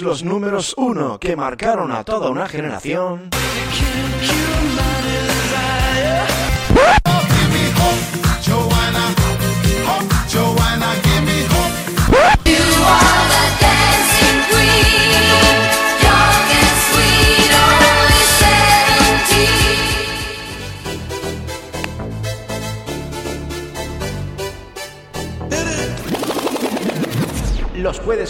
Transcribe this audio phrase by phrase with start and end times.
[0.00, 3.30] los números uno que marcaron a toda una generación.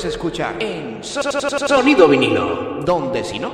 [0.02, 3.52] Puedes escuchar en Sonido Vinilo, donde si no.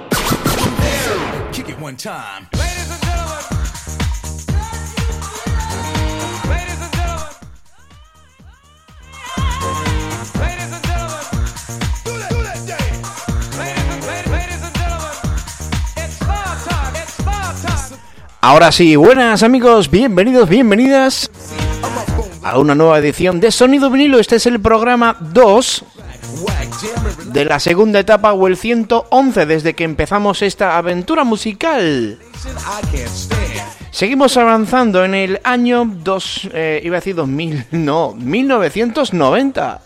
[18.41, 21.30] Ahora sí, buenas amigos, bienvenidos, bienvenidas
[22.43, 24.19] a una nueva edición de Sonido Vinilo.
[24.19, 25.85] Este es el programa 2
[27.38, 32.18] de la segunda etapa o el 111 desde que empezamos esta aventura musical.
[33.93, 39.80] Seguimos avanzando en el año 2, eh, iba a decir 2000, no, 1990.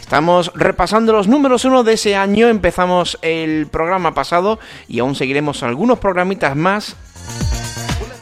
[0.00, 5.62] Estamos repasando los números 1 de ese año, empezamos el programa pasado y aún seguiremos
[5.62, 6.96] algunos programitas más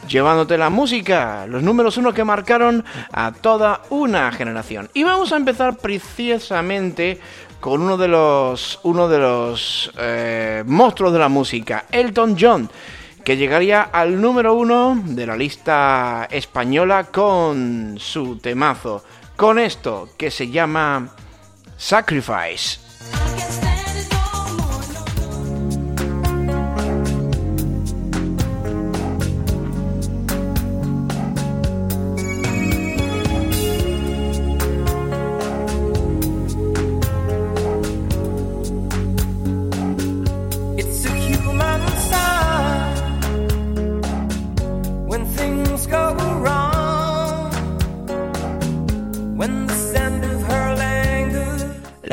[0.09, 2.83] llevándote la música, los números uno que marcaron
[3.13, 4.89] a toda una generación.
[4.93, 7.21] Y vamos a empezar precisamente
[7.61, 12.69] con uno de los, uno de los eh, monstruos de la música, Elton John,
[13.23, 19.03] que llegaría al número uno de la lista española con su temazo,
[19.37, 21.15] con esto que se llama
[21.77, 23.70] Sacrifice.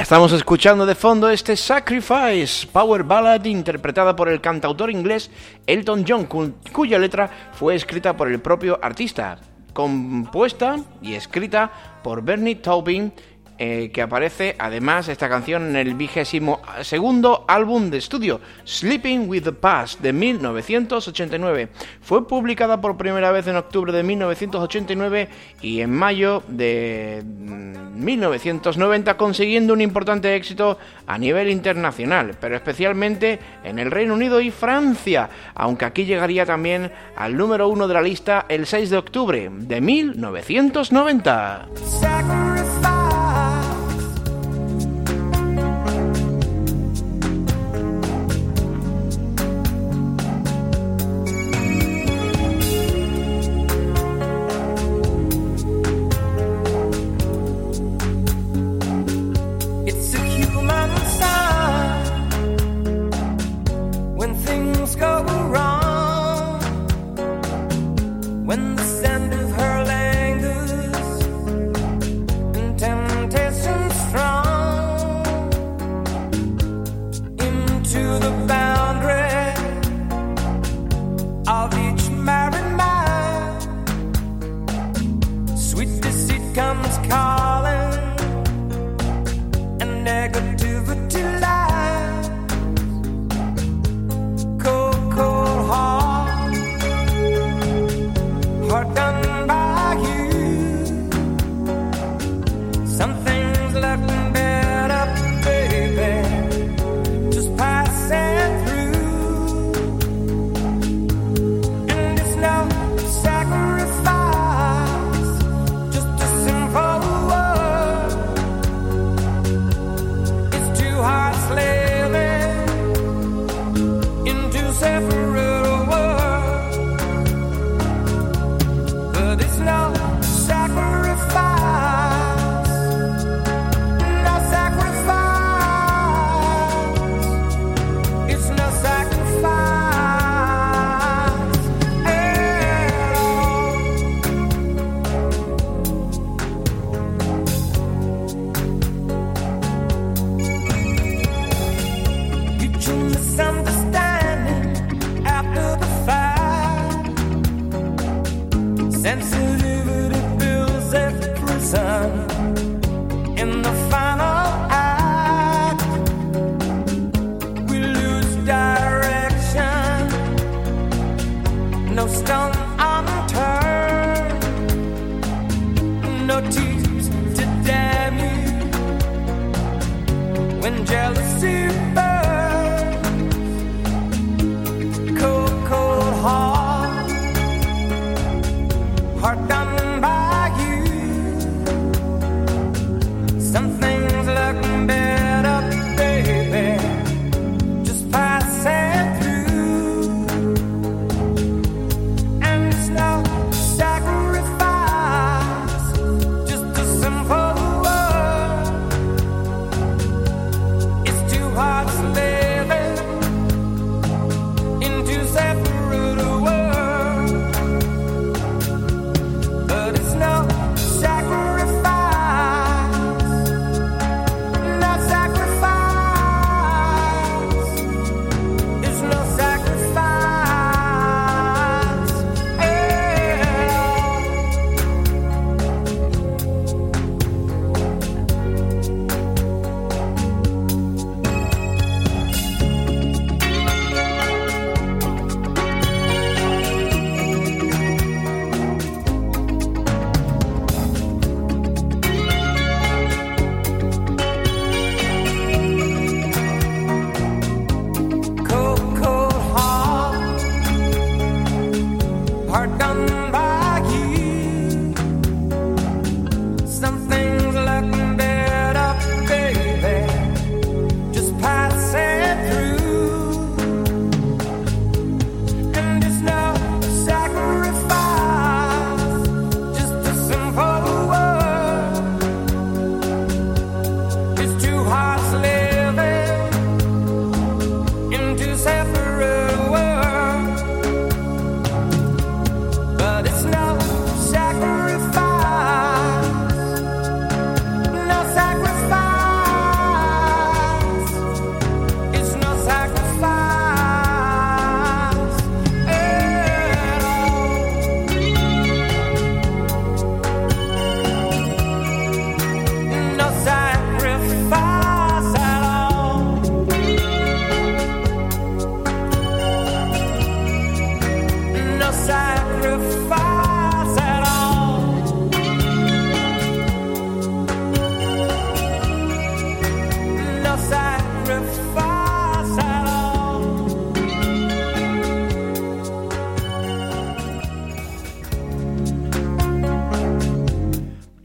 [0.08, 5.30] Estamos escuchando de fondo este Sacrifice, Power Ballad interpretada por el cantautor inglés
[5.66, 6.26] Elton John,
[6.72, 9.38] cuya letra fue escrita por el propio artista,
[9.74, 13.12] compuesta y escrita por Bernie Taupin
[13.60, 19.42] eh, que aparece además esta canción en el vigésimo segundo álbum de estudio, Sleeping with
[19.42, 21.68] the Past, de 1989.
[22.00, 25.28] Fue publicada por primera vez en octubre de 1989
[25.60, 33.40] y en mayo de 1990 mm, consiguiendo un importante éxito a nivel internacional, pero especialmente
[33.64, 38.02] en el Reino Unido y Francia, aunque aquí llegaría también al número uno de la
[38.02, 41.66] lista el 6 de octubre de 1990.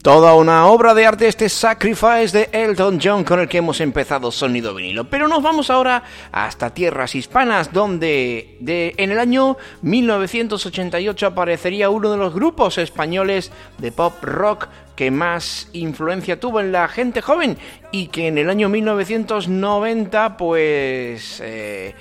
[0.04, 4.30] Toda una obra de arte este Sacrifice de Elton John con el que hemos empezado
[4.30, 5.08] Sonido Vinilo.
[5.08, 12.10] Pero nos vamos ahora hasta tierras hispanas donde de, en el año 1988 aparecería uno
[12.10, 17.56] de los grupos españoles de pop rock que más influencia tuvo en la gente joven
[17.90, 21.94] y que en el año 1990 pues eh,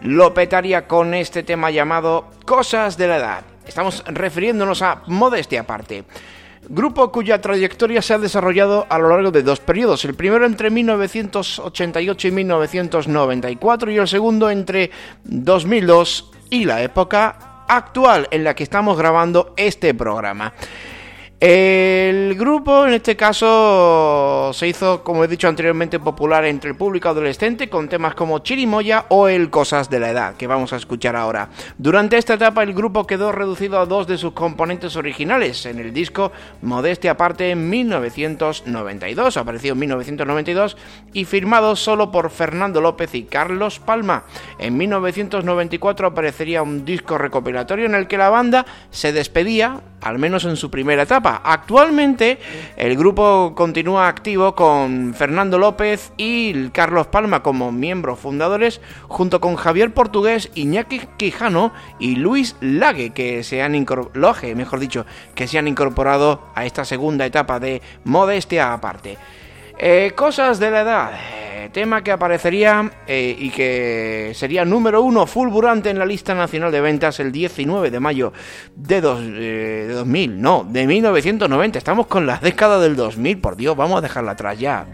[0.00, 3.44] lo petaría con este tema llamado Cosas de la Edad.
[3.66, 6.04] Estamos refiriéndonos a modestia aparte
[6.68, 10.70] grupo cuya trayectoria se ha desarrollado a lo largo de dos periodos, el primero entre
[10.70, 14.90] 1988 y 1994 y el segundo entre
[15.24, 20.52] 2002 y la época actual en la que estamos grabando este programa.
[21.44, 27.08] El grupo, en este caso, se hizo, como he dicho anteriormente, popular entre el público
[27.08, 31.16] adolescente con temas como Chirimoya o El Cosas de la Edad, que vamos a escuchar
[31.16, 31.48] ahora.
[31.78, 35.92] Durante esta etapa, el grupo quedó reducido a dos de sus componentes originales en el
[35.92, 36.30] disco
[36.60, 40.76] Modestia Aparte en 1992, apareció en 1992
[41.12, 44.26] y firmado solo por Fernando López y Carlos Palma.
[44.60, 50.44] En 1994 aparecería un disco recopilatorio en el que la banda se despedía, al menos
[50.44, 52.38] en su primera etapa Actualmente
[52.76, 59.56] el grupo continúa activo con Fernando López y Carlos Palma como miembros fundadores, junto con
[59.56, 65.58] Javier Portugués, Iñaki Quijano y Luis Lague, que se han incorporado, mejor dicho, que se
[65.58, 69.18] han incorporado a esta segunda etapa de Modestia aparte.
[69.78, 71.12] Eh, cosas de la edad
[71.72, 76.80] tema que aparecería eh, y que sería número uno fulgurante en la lista nacional de
[76.80, 78.32] ventas el 19 de mayo
[78.76, 81.78] de, eh, de 2000, no, de 1990.
[81.78, 84.86] Estamos con la década del 2000, por Dios, vamos a dejarla atrás ya.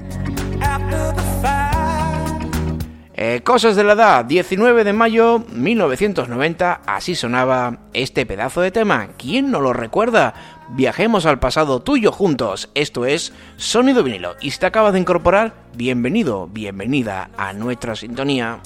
[3.21, 9.09] Eh, cosas de la edad, 19 de mayo 1990, así sonaba este pedazo de tema.
[9.19, 10.58] ¿Quién no lo recuerda?
[10.71, 12.71] Viajemos al pasado tuyo juntos.
[12.75, 14.37] Esto es Sonido Vinilo.
[14.41, 18.61] Y si te acabas de incorporar, bienvenido, bienvenida a nuestra sintonía.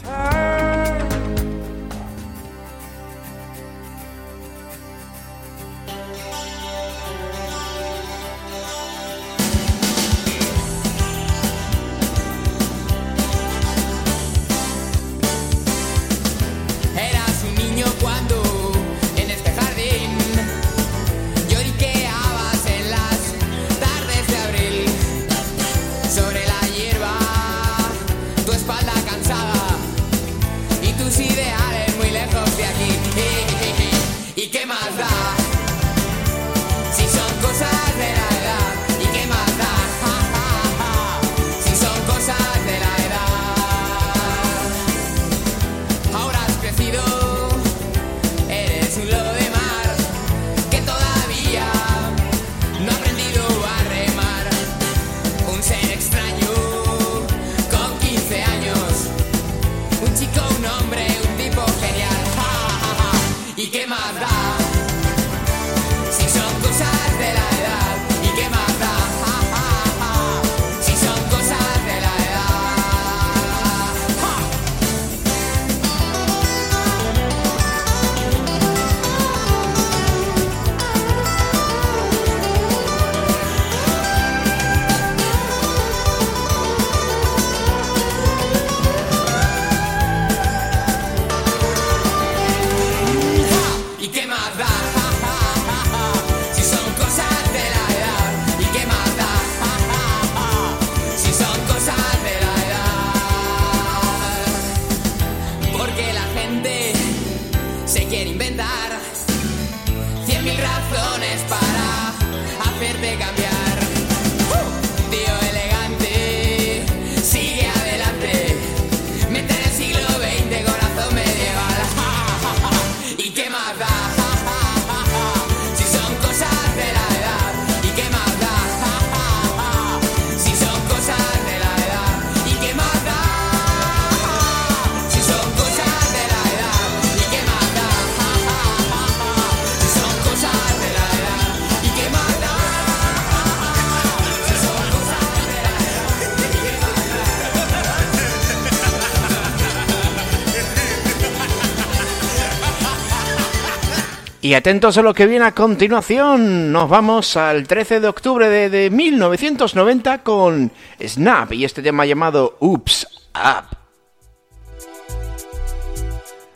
[154.53, 158.91] Y atentos a lo que viene a continuación, nos vamos al 13 de octubre de,
[158.91, 160.71] 1990 con
[161.03, 163.79] Snap y este tema llamado Oops Up.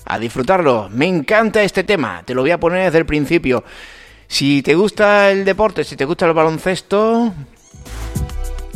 [0.04, 3.64] A disfrutarlo, me encanta este tema, te lo voy a poner desde el principio.
[4.26, 7.32] Si te gusta el deporte, si te gusta el baloncesto,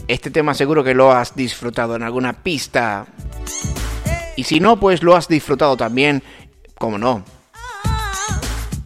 [0.08, 3.04] este tema seguro que lo has disfrutado en alguna pista.
[4.36, 6.22] Y si no, pues lo has disfrutado también,
[6.78, 7.22] como no,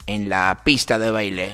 [0.06, 1.52] en la pista de baile.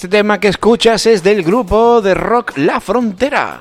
[0.00, 3.60] Este tema que escuchas es del grupo de rock La Frontera.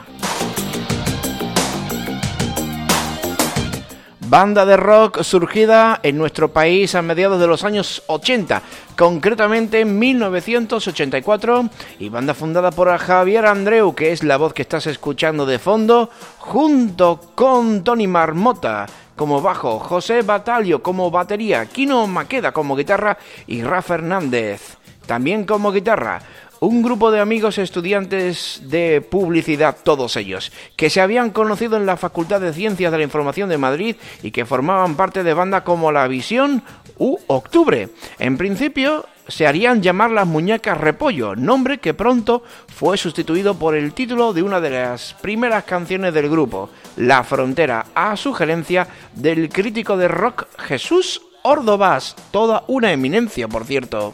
[4.21, 8.61] Banda de rock surgida en nuestro país a mediados de los años 80,
[8.95, 14.87] concretamente en 1984, y banda fundada por Javier Andreu, que es la voz que estás
[14.87, 18.85] escuchando de fondo, junto con Tony Marmota
[19.17, 25.71] como bajo, José Batalio como batería, Kino Maqueda como guitarra y Rafa Hernández también como
[25.71, 26.21] guitarra,
[26.59, 31.97] un grupo de amigos estudiantes de publicidad, todos ellos, que se habían conocido en la
[31.97, 35.91] Facultad de Ciencias de la Información de Madrid y que formaban parte de bandas como
[35.91, 36.61] La Visión
[36.99, 37.89] u Octubre.
[38.19, 43.93] En principio se harían llamar las muñecas Repollo, nombre que pronto fue sustituido por el
[43.93, 49.97] título de una de las primeras canciones del grupo, La Frontera, a sugerencia del crítico
[49.97, 54.13] de rock Jesús Ordovás, toda una eminencia, por cierto.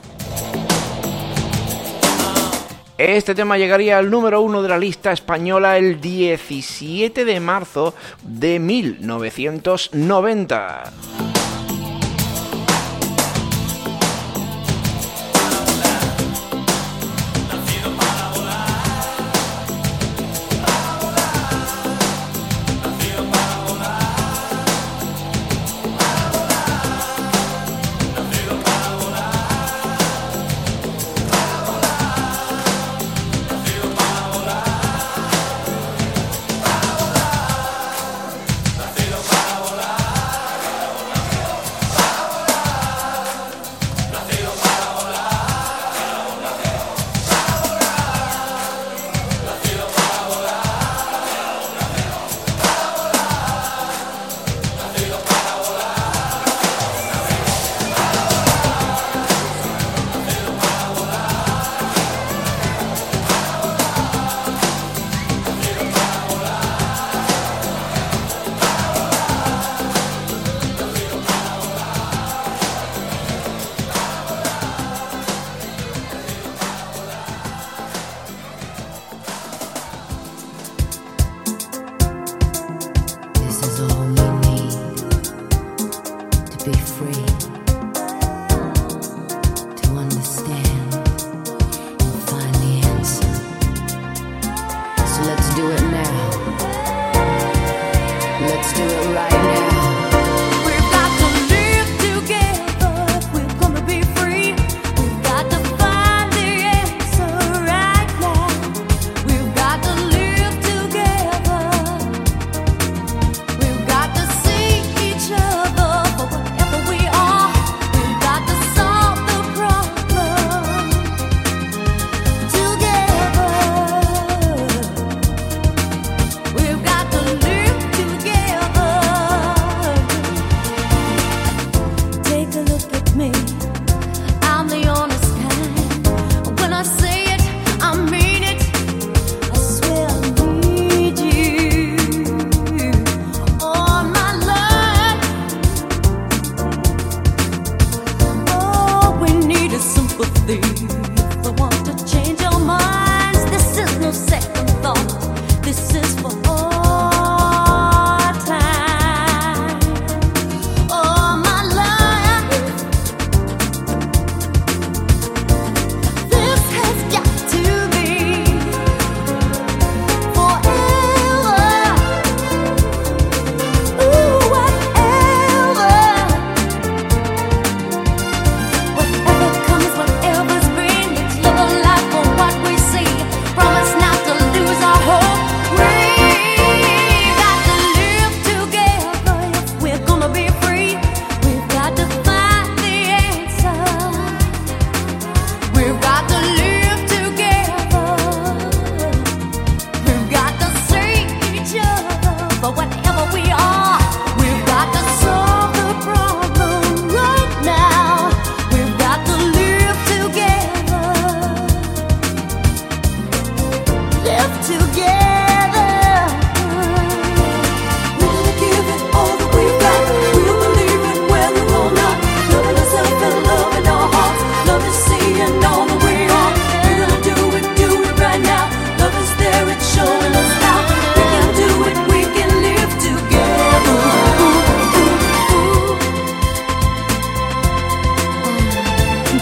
[2.97, 8.58] Este tema llegaría al número uno de la lista española el 17 de marzo de
[8.58, 10.93] 1990.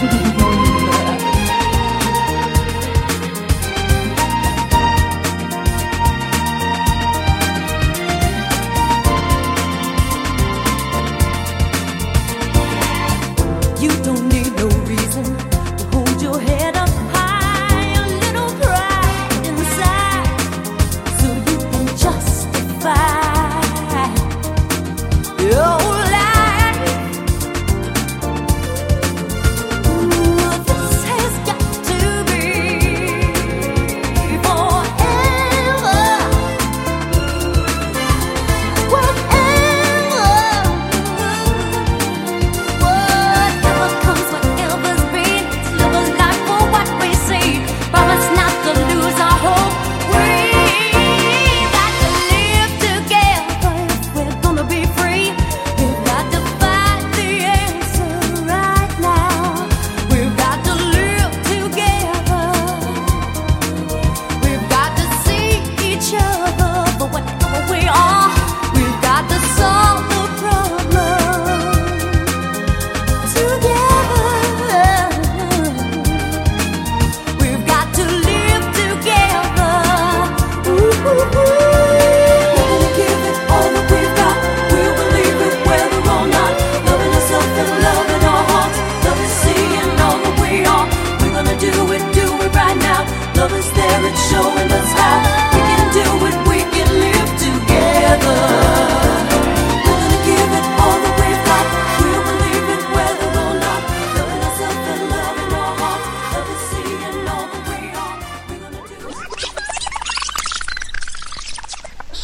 [0.04, 0.33] শুধু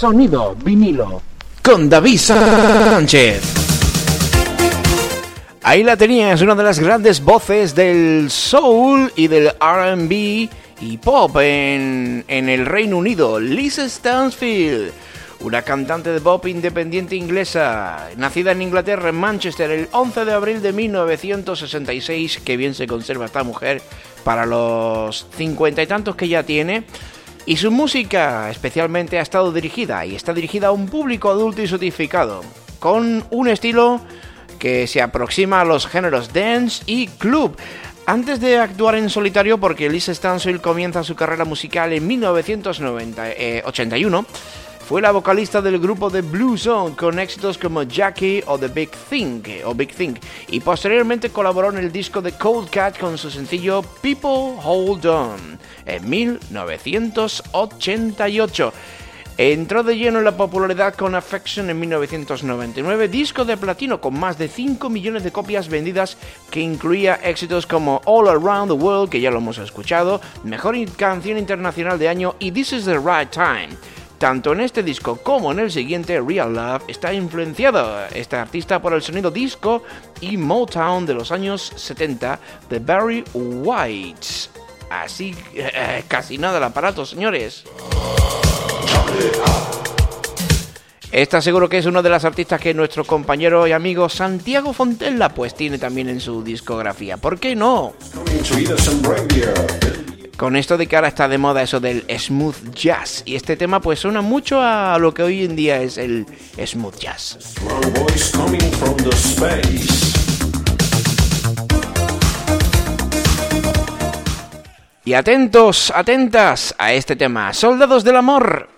[0.01, 1.21] Sonido vinilo.
[1.63, 3.43] Con David Sánchez.
[5.63, 10.49] Ahí la tenías, una de las grandes voces del soul y del RB
[10.81, 14.91] y pop en, en el Reino Unido, Lisa Stansfield
[15.43, 20.63] una cantante de pop independiente inglesa, nacida en Inglaterra, en Manchester, el 11 de abril
[20.63, 23.81] de 1966, que bien se conserva esta mujer
[24.23, 26.85] para los cincuenta y tantos que ya tiene.
[27.47, 31.67] Y su música especialmente ha estado dirigida y está dirigida a un público adulto y
[31.67, 32.43] sotificado,
[32.79, 34.01] con un estilo
[34.59, 37.57] que se aproxima a los géneros dance y club.
[38.07, 44.27] Antes de actuar en solitario, porque Lisa Stansfield comienza su carrera musical en 1981,
[44.91, 48.91] fue la vocalista del grupo de Blue Zone con éxitos como Jackie o The Big
[49.09, 50.15] Thing o Big Thing
[50.49, 55.61] y posteriormente colaboró en el disco de Cold Cat con su sencillo People Hold On
[55.87, 58.73] en 1988.
[59.39, 64.39] Entró de lleno en la popularidad con Affection en 1999, disco de platino con más
[64.39, 66.17] de 5 millones de copias vendidas
[66.51, 71.39] que incluía éxitos como All Around the World, que ya lo hemos escuchado, Mejor Canción
[71.39, 73.69] Internacional de Año y This is the Right Time.
[74.21, 78.93] Tanto en este disco como en el siguiente, Real Love, está influenciado este artista por
[78.93, 79.83] el sonido disco
[80.21, 84.27] y Motown de los años 70 de Barry White.
[84.91, 87.65] Así, eh, casi nada el aparato, señores.
[91.11, 95.31] Está seguro que es uno de las artistas que nuestro compañero y amigo Santiago Fontella
[95.31, 97.17] pues tiene también en su discografía.
[97.17, 97.95] ¿Por qué no?
[100.41, 103.23] Con esto de que ahora está de moda eso del smooth jazz.
[103.27, 106.25] Y este tema pues suena mucho a lo que hoy en día es el
[106.65, 107.57] smooth jazz.
[115.05, 118.71] Y atentos, atentas a este tema, Soldados del Amor.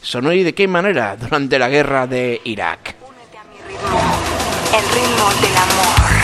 [0.00, 2.96] Sonó y de qué manera durante la guerra de Irak.
[4.72, 6.21] El ritmo del amor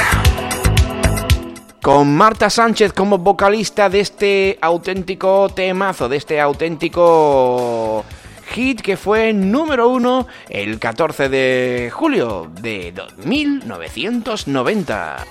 [1.82, 8.04] con Marta Sánchez como vocalista de este auténtico temazo, de este auténtico
[8.48, 15.26] hit que fue número uno el 14 de julio de 1990.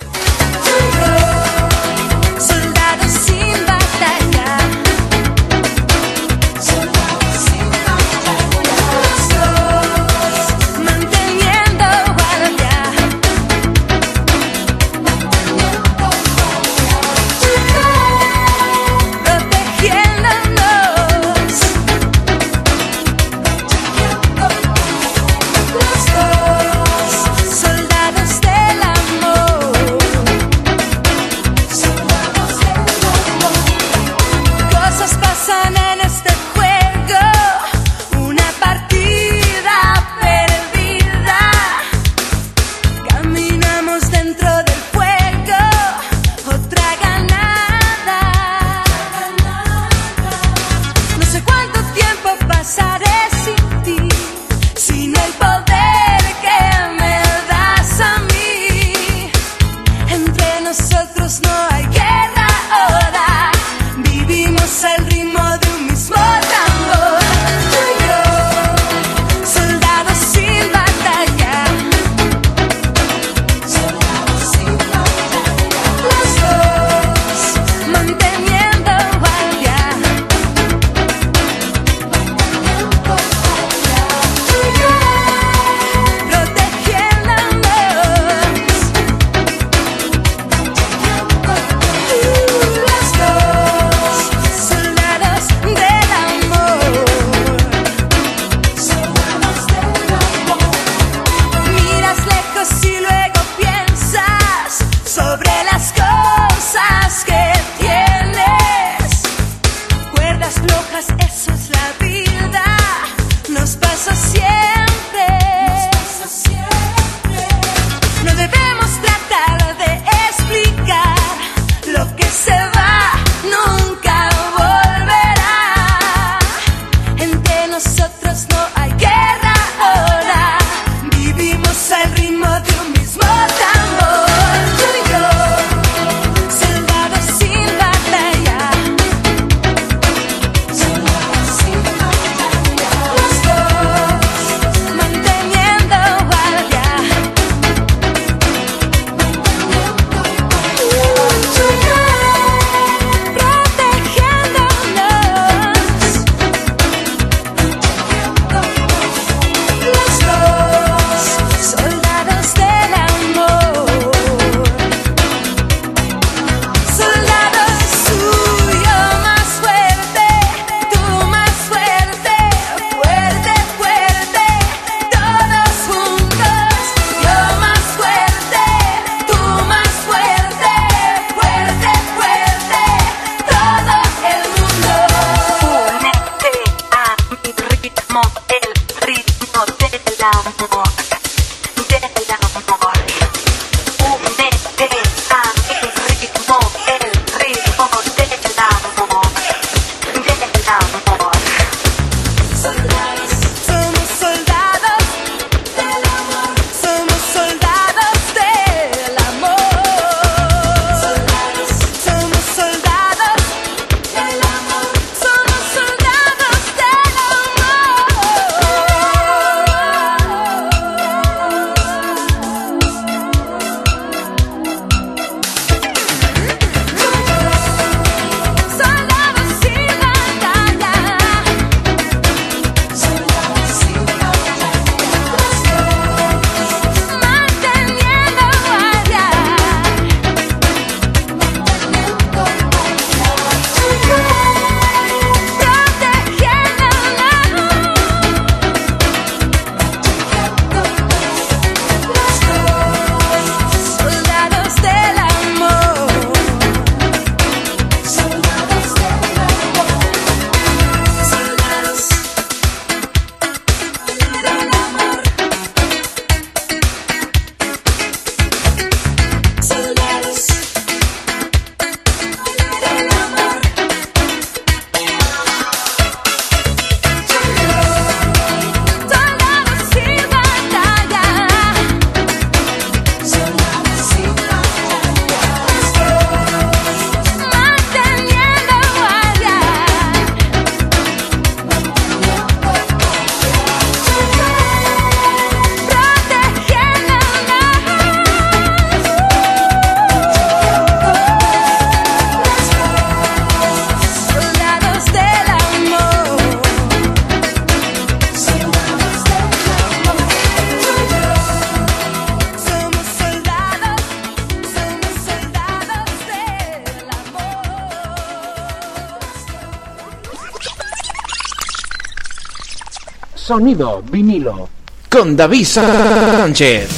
[323.48, 324.68] Sonido vinilo
[325.10, 326.90] con David Sánchez.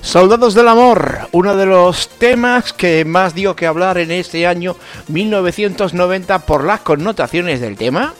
[0.00, 4.76] Soldados del Amor, uno de los temas que más dio que hablar en este año
[5.08, 8.14] 1990 por las connotaciones del tema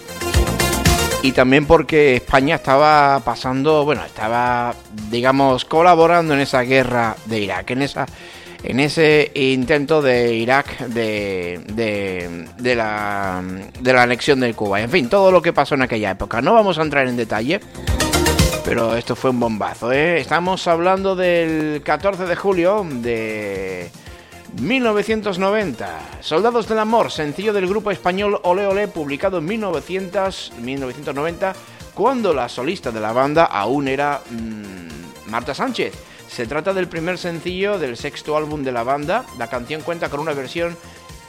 [1.22, 4.74] y también porque España estaba pasando, bueno, estaba,
[5.12, 8.04] digamos, colaborando en esa guerra de Irak, en esa
[8.64, 11.60] en ese intento de Irak de,
[12.58, 13.42] de, la,
[13.78, 14.80] de la anexión de Cuba.
[14.80, 16.40] En fin, todo lo que pasó en aquella época.
[16.40, 17.60] No vamos a entrar en detalle,
[18.64, 19.92] pero esto fue un bombazo.
[19.92, 20.18] ¿eh?
[20.18, 23.90] Estamos hablando del 14 de julio de
[24.58, 26.00] 1990.
[26.20, 31.54] Soldados del Amor, sencillo del grupo español Ole Ole, publicado en 1900, 1990,
[31.92, 36.13] cuando la solista de la banda aún era mm, Marta Sánchez.
[36.34, 39.24] Se trata del primer sencillo del sexto álbum de la banda.
[39.38, 40.76] La canción cuenta con una versión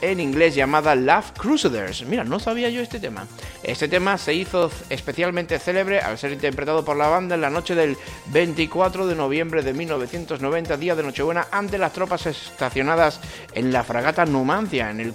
[0.00, 2.04] en inglés llamada Love Crusaders.
[2.06, 3.28] Mira, no sabía yo este tema.
[3.62, 7.76] Este tema se hizo especialmente célebre al ser interpretado por la banda en la noche
[7.76, 7.96] del
[8.32, 13.20] 24 de noviembre de 1990, día de Nochebuena, ante las tropas estacionadas
[13.52, 15.12] en la fragata Numancia, en el,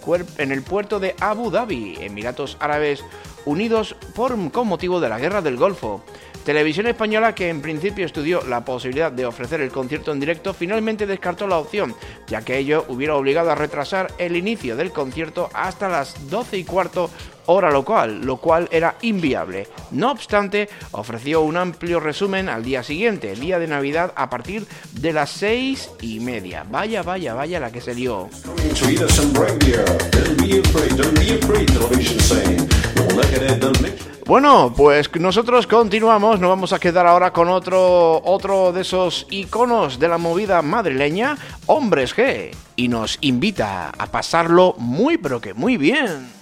[0.63, 3.03] puerto de Abu Dhabi, Emiratos Árabes
[3.43, 6.01] Unidos, por, con motivo de la Guerra del Golfo.
[6.45, 11.05] Televisión Española, que en principio estudió la posibilidad de ofrecer el concierto en directo, finalmente
[11.05, 11.95] descartó la opción,
[12.27, 16.63] ya que ello hubiera obligado a retrasar el inicio del concierto hasta las 12 y
[16.63, 17.11] cuarto
[17.45, 19.67] hora local, lo cual era inviable.
[19.91, 24.65] No obstante, ofreció un amplio resumen al día siguiente, el día de Navidad, a partir
[24.93, 26.65] de las seis y media.
[26.69, 28.29] Vaya, vaya, vaya la que se lió.
[34.25, 39.99] Bueno, pues nosotros continuamos, nos vamos a quedar ahora con otro, otro de esos iconos
[39.99, 45.75] de la movida madrileña, Hombres G, y nos invita a pasarlo muy pero que muy
[45.77, 46.40] bien.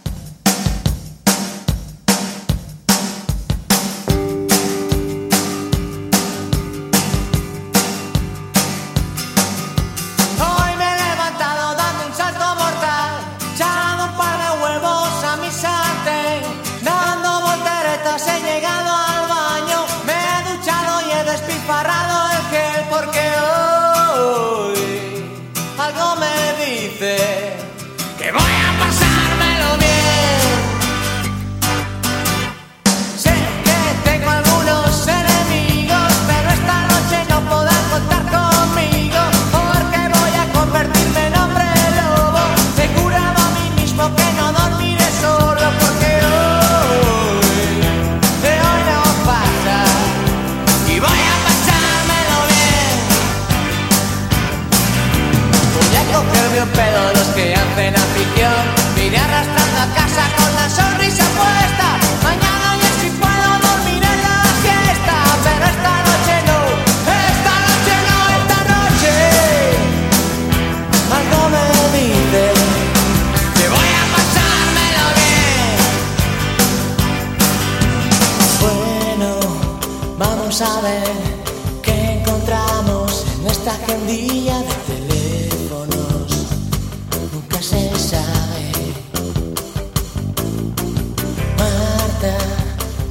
[92.22, 92.38] Marta,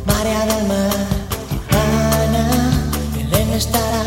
[0.04, 0.90] María del Mar,
[1.70, 2.44] Ana,
[3.14, 3.97] Belén estará,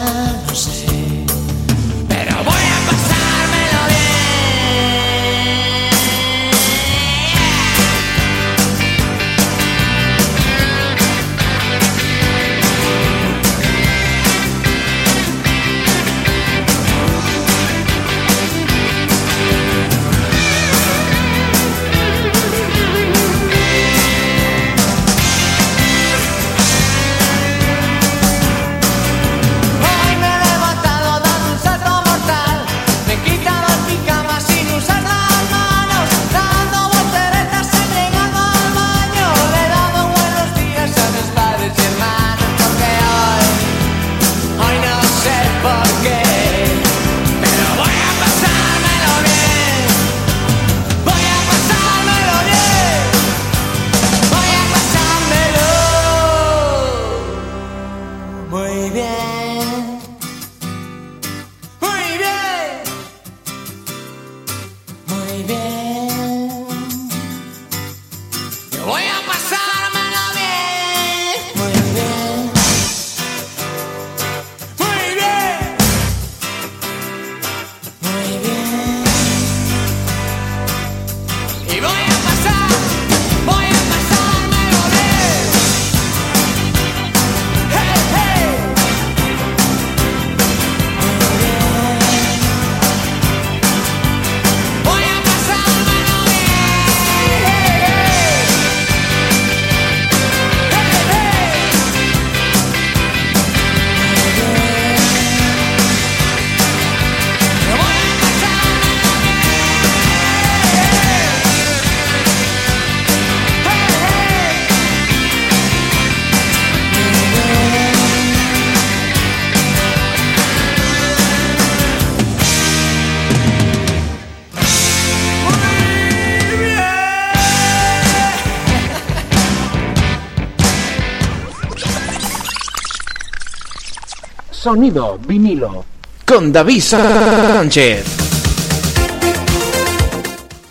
[134.61, 135.83] Sonido vinilo
[136.23, 138.05] con David Sánchez.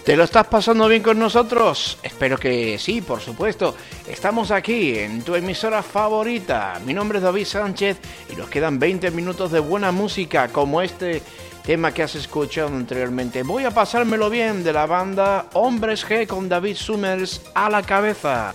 [0.04, 1.98] ¿Te lo estás pasando bien con nosotros?
[2.00, 3.74] Espero que sí, por supuesto.
[4.06, 6.80] Estamos aquí en tu emisora favorita.
[6.86, 7.98] Mi nombre es David Sánchez
[8.32, 11.20] y nos quedan 20 minutos de buena música como este
[11.64, 13.42] tema que has escuchado anteriormente.
[13.42, 18.54] Voy a pasármelo bien de la banda Hombres G con David Summers a la cabeza.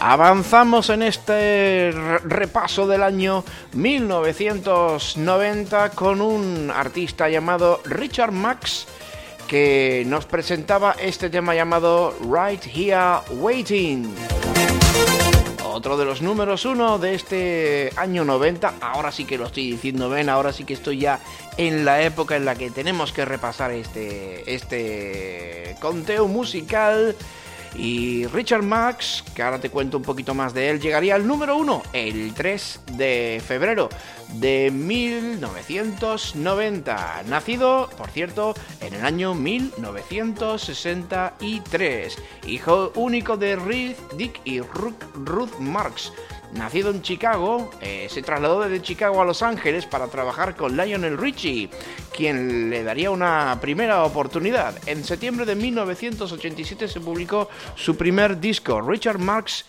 [0.00, 3.44] Avanzamos en este re- repaso del año
[3.74, 8.86] 1990 con un artista llamado Richard Max
[9.46, 14.10] que nos presentaba este tema llamado Right Here Waiting.
[15.66, 18.74] Otro de los números uno de este año 90.
[18.80, 21.18] Ahora sí que lo estoy diciendo, ven, ahora sí que estoy ya
[21.58, 27.14] en la época en la que tenemos que repasar este, este conteo musical.
[27.74, 31.56] Y Richard Max, que ahora te cuento un poquito más de él, llegaría al número
[31.56, 33.88] uno el 3 de febrero
[34.34, 37.24] de 1990.
[37.26, 42.18] Nacido, por cierto, en el año 1963.
[42.46, 46.12] Hijo único de Reed, Dick y Ruth Marx.
[46.52, 51.16] Nacido en Chicago, eh, se trasladó desde Chicago a Los Ángeles para trabajar con Lionel
[51.16, 51.70] Richie,
[52.12, 54.74] quien le daría una primera oportunidad.
[54.86, 59.64] En septiembre de 1987 se publicó su primer disco, Richard Marx,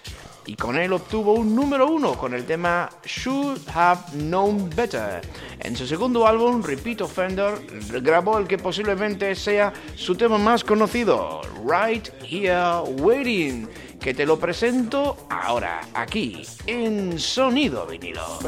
[0.46, 5.22] y con él obtuvo un número uno con el tema Should Have Known Better.
[5.60, 7.54] En su segundo álbum, Repeat Offender,
[8.02, 13.70] grabó el que posiblemente sea su tema más conocido, Right Here Waiting,
[14.02, 18.40] que te lo presento ahora, aquí, en Sonido Vinilo.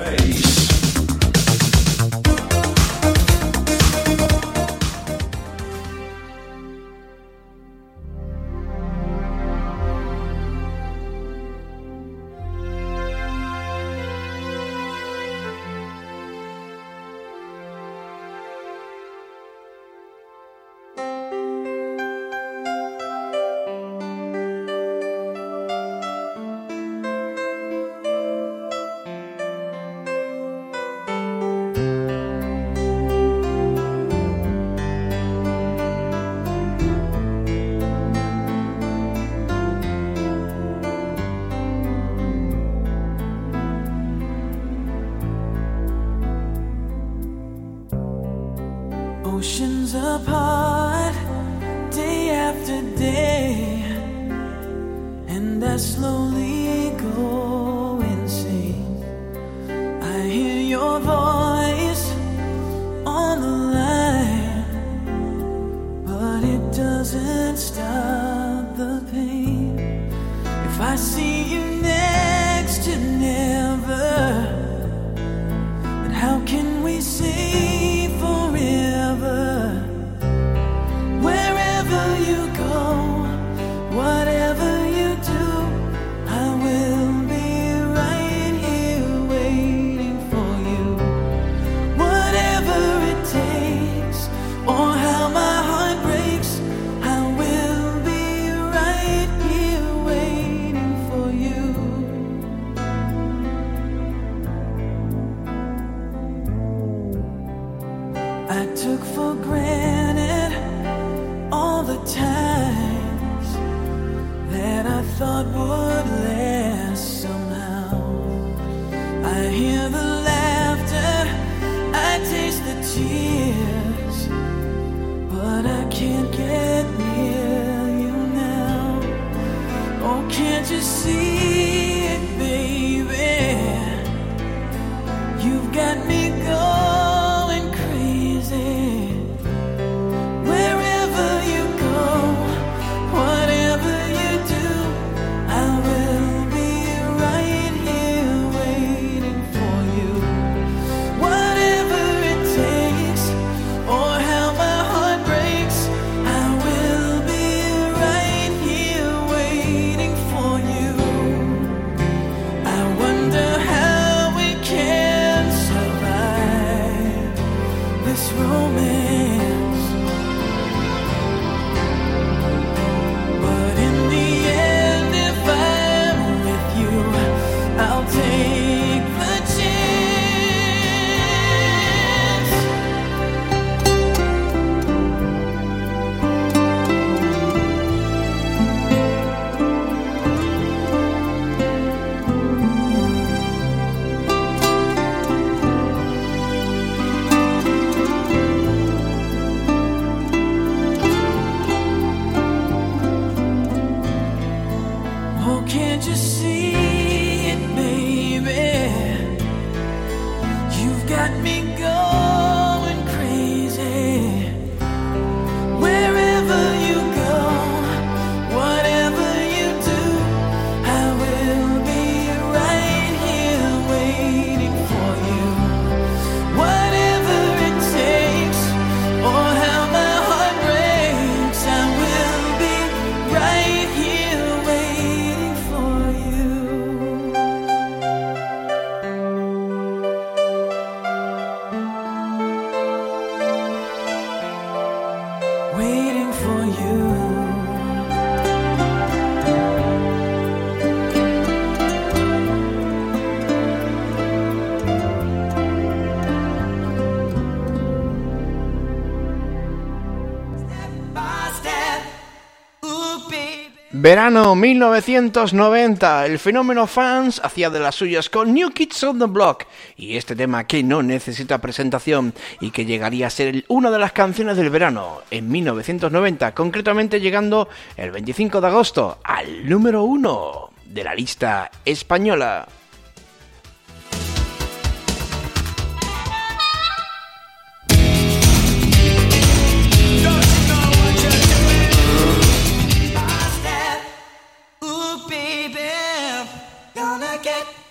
[264.04, 269.64] Verano 1990, el fenómeno fans hacía de las suyas con New Kids on the Block
[269.96, 274.12] y este tema que no necesita presentación y que llegaría a ser una de las
[274.12, 281.04] canciones del verano en 1990, concretamente llegando el 25 de agosto al número 1 de
[281.06, 282.68] la lista española.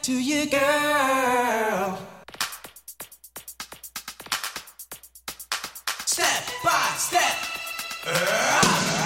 [0.02, 1.98] to you, girl.
[6.06, 7.36] Step by step.
[8.04, 9.01] Uh-huh.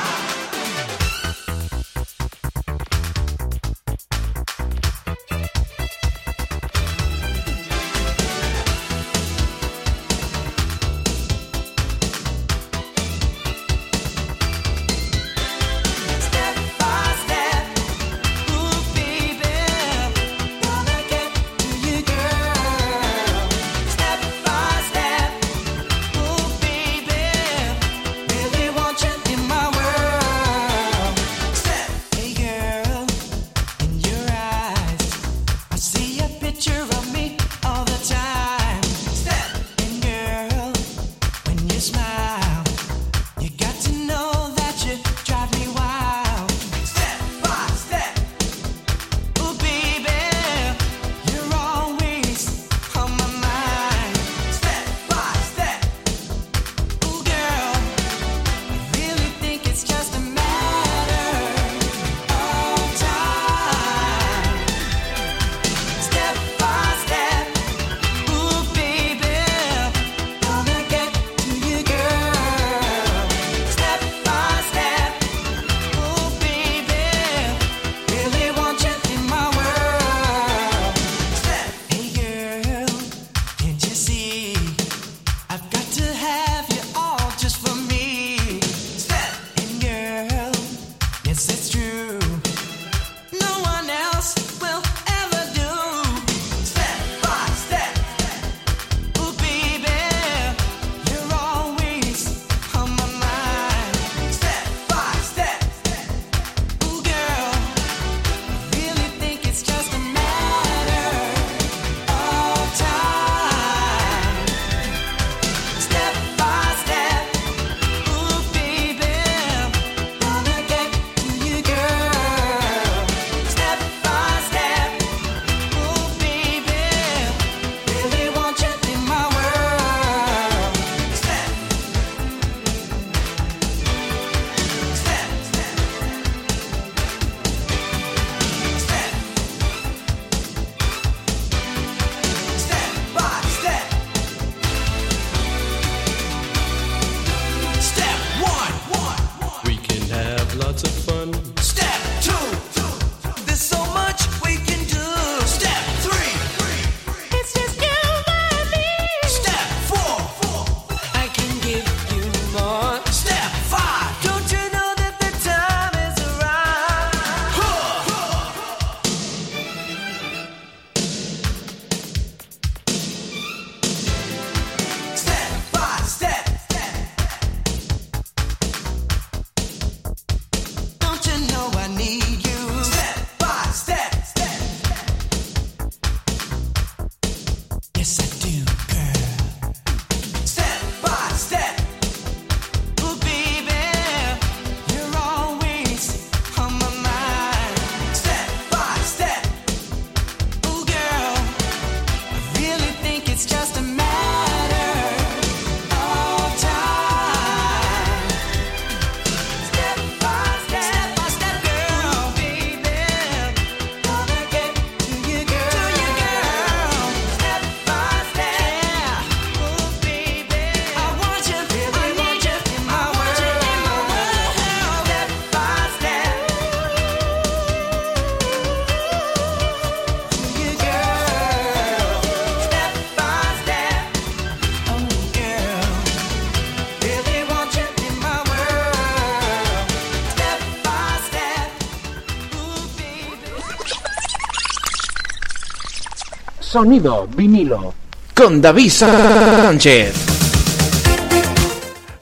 [246.77, 247.95] Sonido vinilo.
[248.35, 250.13] Con David Sánchez.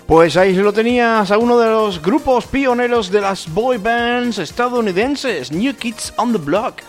[0.07, 5.51] Pues ahí lo tenías a uno de los grupos pioneros de las boy bands estadounidenses,
[5.51, 6.83] New Kids on the Block.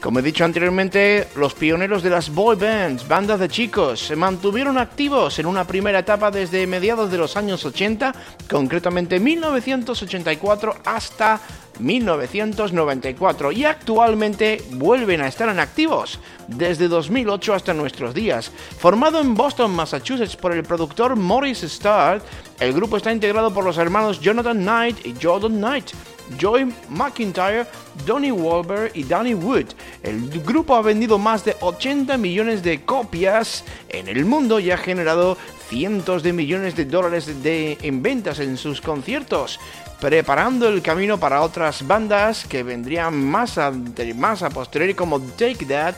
[0.00, 4.78] Como he dicho anteriormente, los pioneros de las boy bands, bandas de chicos, se mantuvieron
[4.78, 8.14] activos en una primera etapa desde mediados de los años 80,
[8.48, 11.38] concretamente 1984 hasta
[11.78, 18.50] 1994 y actualmente vuelven a estar en activos desde 2008 hasta nuestros días.
[18.78, 22.22] Formado en Boston, Massachusetts por el productor Morris Starr,
[22.58, 25.90] el grupo está integrado por los hermanos Jonathan Knight y Jordan Knight.
[26.38, 27.66] Joy McIntyre,
[28.06, 29.66] Donnie Wahlberg y Danny Wood.
[30.02, 34.78] El grupo ha vendido más de 80 millones de copias en el mundo y ha
[34.78, 35.36] generado
[35.68, 39.60] cientos de millones de dólares de, en ventas en sus conciertos,
[40.00, 43.72] preparando el camino para otras bandas que vendrían más a,
[44.14, 45.96] más a posteriori como Take That,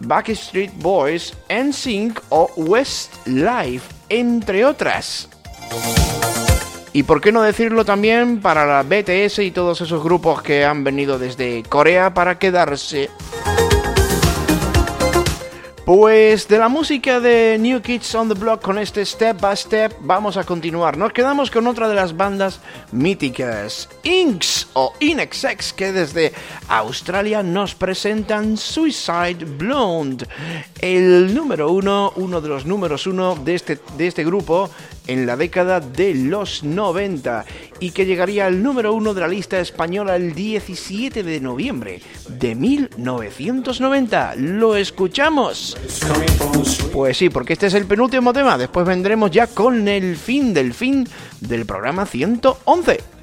[0.00, 5.28] Backstreet Boys, NSYNC o Westlife, entre otras.
[6.92, 10.82] Y por qué no decirlo también para la BTS y todos esos grupos que han
[10.82, 13.10] venido desde Corea para quedarse.
[15.92, 19.92] Pues de la música de New Kids on the Block con este Step by Step
[20.00, 20.96] vamos a continuar.
[20.96, 22.60] Nos quedamos con otra de las bandas
[22.92, 26.32] míticas, Inks o Inexex, que desde
[26.68, 30.28] Australia nos presentan Suicide Blonde,
[30.80, 34.70] el número uno, uno de los números uno de este, de este grupo
[35.10, 37.44] en la década de los 90
[37.80, 42.54] y que llegaría al número uno de la lista española el 17 de noviembre de
[42.54, 44.34] 1990.
[44.36, 45.76] ¿Lo escuchamos?
[46.92, 48.56] Pues sí, porque este es el penúltimo tema.
[48.56, 51.08] Después vendremos ya con el fin del fin
[51.40, 53.19] del programa 111.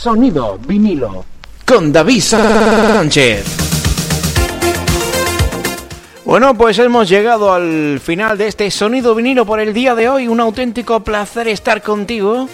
[0.00, 1.26] Sonido vinilo.
[1.66, 3.44] Con David Sánchez.
[6.24, 10.26] Bueno, pues hemos llegado al final de este sonido vinilo por el día de hoy.
[10.26, 12.48] Un auténtico placer estar contigo.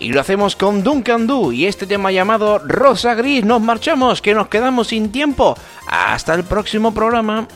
[0.00, 3.44] Y lo hacemos con Duncan Du y este tema llamado Rosa Gris.
[3.44, 5.56] Nos marchamos, que nos quedamos sin tiempo.
[5.86, 7.46] Hasta el próximo programa.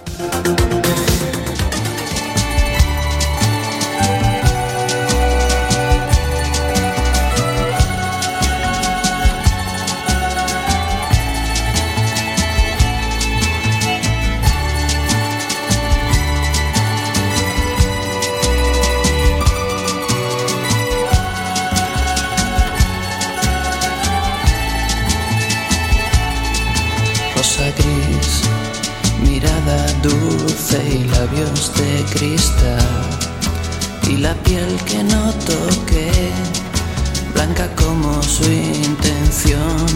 [31.68, 32.88] De cristal
[34.08, 36.10] y la piel que no toqué,
[37.34, 39.86] blanca como su intención,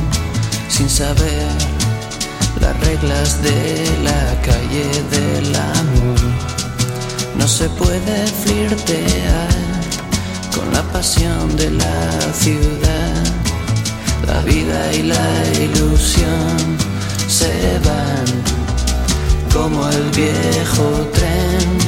[0.68, 1.48] sin saber
[2.60, 6.20] las reglas de la calle del amor.
[7.38, 9.48] No se puede flirtear
[10.54, 13.24] con la pasión de la ciudad,
[14.26, 15.28] la vida y la
[15.62, 16.56] ilusión
[17.26, 18.63] se van
[19.54, 21.78] como el viejo tren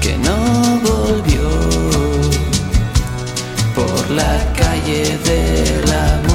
[0.00, 1.48] que no volvió
[3.74, 6.31] por la calle del amor